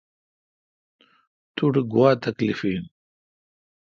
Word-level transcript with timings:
تو 1.55 1.63
ٹھ 1.73 1.81
گوا 1.91 2.09
تکلیف 2.25 2.59
این؟ 2.67 2.83